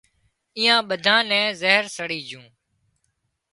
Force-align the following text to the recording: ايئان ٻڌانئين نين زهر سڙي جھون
ايئان 0.57 0.79
ٻڌانئين 0.89 1.27
نين 1.29 1.57
زهر 1.61 1.85
سڙي 1.95 2.19
جھون 2.27 2.45